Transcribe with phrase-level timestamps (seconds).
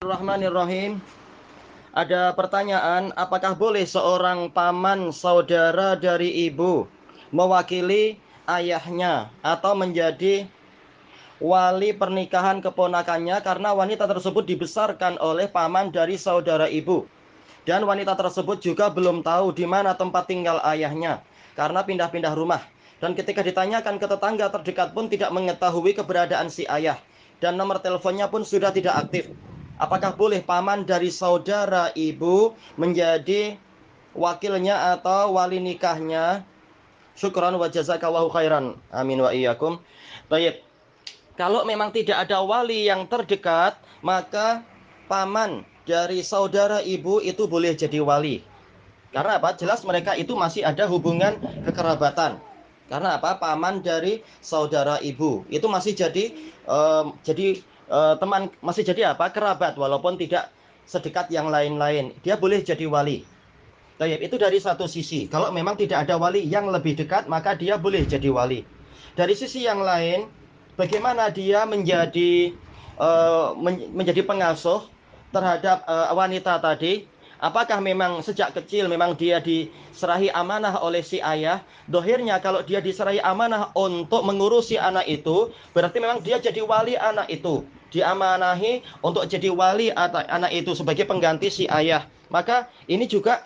[0.00, 0.96] Bismillahirrahmanirrahim.
[1.92, 6.88] Ada pertanyaan, apakah boleh seorang paman saudara dari ibu
[7.28, 8.16] mewakili
[8.48, 10.48] ayahnya atau menjadi
[11.36, 17.04] wali pernikahan keponakannya karena wanita tersebut dibesarkan oleh paman dari saudara ibu.
[17.68, 21.20] Dan wanita tersebut juga belum tahu di mana tempat tinggal ayahnya
[21.60, 22.64] karena pindah-pindah rumah.
[23.04, 26.96] Dan ketika ditanyakan ke tetangga terdekat pun tidak mengetahui keberadaan si ayah.
[27.36, 29.28] Dan nomor teleponnya pun sudah tidak aktif.
[29.80, 33.56] Apakah boleh paman dari saudara ibu menjadi
[34.12, 36.44] wakilnya atau wali nikahnya?
[37.16, 38.76] Syukran wa jazakallahu khairan.
[38.92, 39.80] Amin wa iyyakum.
[40.28, 40.60] Baik.
[41.40, 44.60] Kalau memang tidak ada wali yang terdekat, maka
[45.08, 48.44] paman dari saudara ibu itu boleh jadi wali.
[49.16, 49.56] Karena apa?
[49.56, 52.36] Jelas mereka itu masih ada hubungan kekerabatan.
[52.92, 53.40] Karena apa?
[53.40, 56.36] Paman dari saudara ibu itu masih jadi
[56.68, 59.28] um, jadi uh, teman masih jadi apa?
[59.34, 60.48] Kerabat walaupun tidak
[60.86, 62.14] sedekat yang lain-lain.
[62.22, 63.26] Dia boleh jadi wali.
[64.00, 65.28] Tayyip, itu dari satu sisi.
[65.28, 68.64] Kalau memang tidak ada wali yang lebih dekat maka dia boleh jadi wali.
[69.12, 70.30] Dari sisi yang lain
[70.80, 72.56] bagaimana dia menjadi
[72.96, 74.88] uh, men menjadi pengasuh
[75.34, 77.04] terhadap uh, wanita tadi?
[77.40, 81.64] Apakah memang sejak kecil memang dia diserahi amanah oleh si ayah?
[81.88, 87.32] Dohirnya kalau dia diserahi amanah untuk mengurusi anak itu, berarti memang dia jadi wali anak
[87.32, 87.64] itu.
[87.90, 92.06] Diamanahi untuk jadi wali anak itu sebagai pengganti si ayah.
[92.30, 93.42] Maka ini juga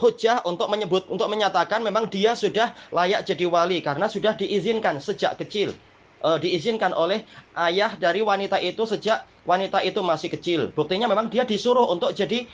[0.00, 5.36] hujah untuk menyebut untuk menyatakan memang dia sudah layak jadi wali karena sudah diizinkan sejak
[5.36, 5.76] kecil.
[6.24, 7.28] E, diizinkan oleh
[7.68, 10.60] ayah dari wanita itu sejak wanita itu masih kecil.
[10.72, 12.48] Buktinya memang dia disuruh untuk jadi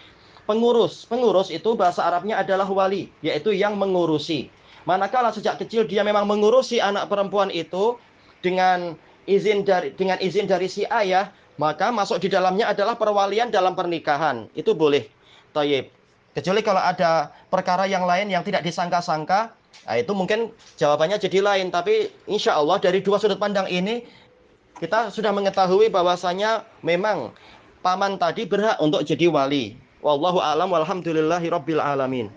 [0.51, 1.07] pengurus.
[1.07, 4.51] Pengurus itu bahasa Arabnya adalah wali, yaitu yang mengurusi.
[4.89, 8.01] Manakala sejak kecil dia memang mengurusi anak perempuan itu
[8.41, 8.97] dengan
[9.29, 11.29] izin dari dengan izin dari si ayah,
[11.61, 14.49] maka masuk di dalamnya adalah perwalian dalam pernikahan.
[14.57, 15.05] Itu boleh.
[15.53, 15.93] Tayyib.
[16.33, 19.53] Kecuali kalau ada perkara yang lain yang tidak disangka-sangka,
[19.85, 21.69] nah itu mungkin jawabannya jadi lain.
[21.69, 24.07] Tapi insya Allah dari dua sudut pandang ini
[24.79, 27.35] kita sudah mengetahui bahwasanya memang
[27.83, 29.75] paman tadi berhak untuk jadi wali.
[29.99, 32.31] Wallahu alam walhamdulillahi rabbil alamin.